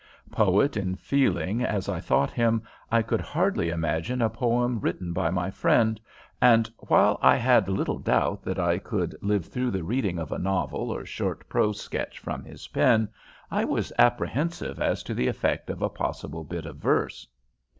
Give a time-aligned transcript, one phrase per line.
[0.31, 5.29] Poet in feeling as I thought him, I could hardly imagine a poem written by
[5.29, 6.01] my friend,
[6.41, 10.39] and while I had little doubt that I could live through the reading of a
[10.39, 13.09] novel or short prose sketch from his pen,
[13.51, 17.27] I was apprehensive as to the effect of a possible bit of verse.